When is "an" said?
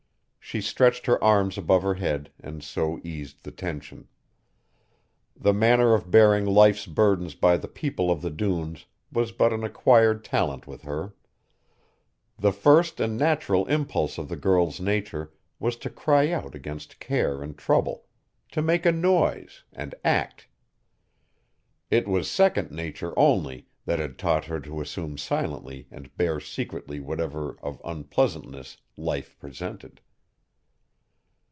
9.53-9.63